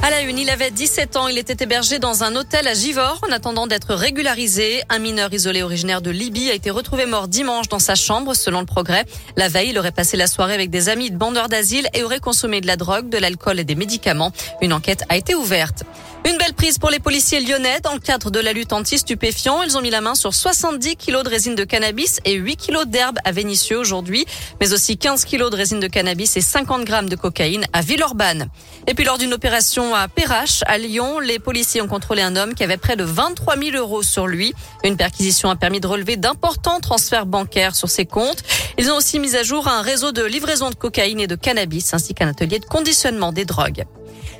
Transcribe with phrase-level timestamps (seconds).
[0.00, 1.26] À la une, il avait 17 ans.
[1.26, 4.82] Il était hébergé dans un hôtel à Givors en attendant d'être régularisé.
[4.88, 8.60] Un mineur isolé originaire de Libye a été retrouvé mort dimanche dans sa chambre, selon
[8.60, 9.04] le progrès.
[9.36, 12.20] La veille, il aurait passé la soirée avec des amis de bandeurs d'asile et aurait
[12.20, 14.30] consommé de la drogue, de l'alcool et des médicaments.
[14.62, 15.82] Une enquête a été ouverte.
[16.28, 17.80] Une belle prise pour les policiers lyonnais.
[17.80, 21.24] Dans le cadre de la lutte anti-stupéfiants, ils ont mis la main sur 70 kilos
[21.24, 24.26] de résine de cannabis et 8 kilos d'herbe à Vénissieux aujourd'hui,
[24.60, 28.48] mais aussi 15 kilos de résine de cannabis et 50 grammes de cocaïne à Villeurbanne.
[28.86, 32.54] Et puis lors d'une opération à Perrache, à Lyon, les policiers ont contrôlé un homme
[32.54, 34.54] qui avait près de 23 000 euros sur lui.
[34.84, 38.42] Une perquisition a permis de relever d'importants transferts bancaires sur ses comptes.
[38.78, 41.94] Ils ont aussi mis à jour un réseau de livraison de cocaïne et de cannabis
[41.94, 43.84] ainsi qu'un atelier de conditionnement des drogues.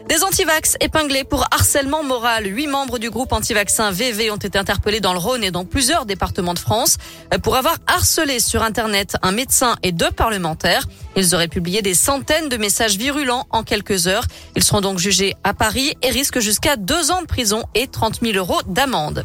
[0.08, 2.46] Des antivax épinglés pour harcèlement moral.
[2.46, 6.06] Huit membres du groupe antivaccin VV ont été interpellés dans le Rhône et dans plusieurs
[6.06, 6.96] départements de France
[7.42, 10.86] pour avoir harcelé sur Internet un médecin et deux parlementaires.
[11.14, 14.24] Ils auraient publié des centaines de messages virulents en quelques heures.
[14.56, 18.20] Ils seront donc jugés à Paris et risquent jusqu'à deux ans de prison et 30
[18.22, 19.24] 000 euros d'amende.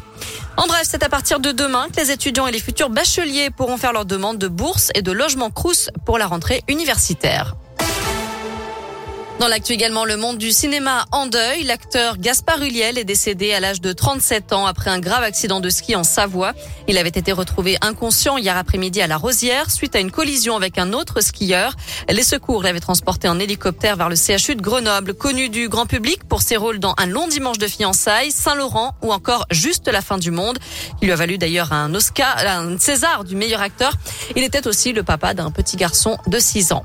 [0.56, 3.76] En bref, c'est à partir de demain que les étudiants et les futurs bacheliers pourront
[3.76, 7.56] faire leur demande de bourse et de logement crous pour la rentrée universitaire.
[9.40, 11.64] Dans l'actu également, le monde du cinéma en deuil.
[11.64, 15.68] L'acteur Gaspard Huliel est décédé à l'âge de 37 ans après un grave accident de
[15.70, 16.52] ski en Savoie.
[16.86, 20.78] Il avait été retrouvé inconscient hier après-midi à la Rosière suite à une collision avec
[20.78, 21.74] un autre skieur.
[22.08, 26.22] Les secours l'avaient transporté en hélicoptère vers le CHU de Grenoble, connu du grand public
[26.28, 30.16] pour ses rôles dans Un long dimanche de fiançailles, Saint-Laurent ou encore Juste la fin
[30.16, 30.58] du monde.
[31.02, 33.94] Il lui a valu d'ailleurs un Oscar, un César du meilleur acteur.
[34.36, 36.84] Il était aussi le papa d'un petit garçon de 6 ans.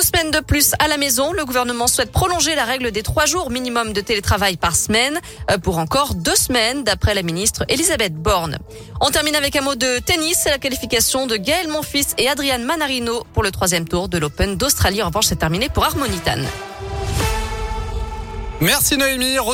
[0.00, 1.34] Deux semaines de plus à la maison.
[1.34, 5.20] Le gouvernement souhaite prolonger la règle des trois jours minimum de télétravail par semaine
[5.50, 8.58] euh, pour encore deux semaines, d'après la ministre Elisabeth Borne.
[9.02, 10.46] On termine avec un mot de tennis.
[10.46, 15.02] La qualification de Gaël Monfils et Adrian Manarino pour le troisième tour de l'Open d'Australie.
[15.02, 16.38] En revanche, c'est terminé pour Harmonitan.
[18.62, 19.38] Merci Noémie.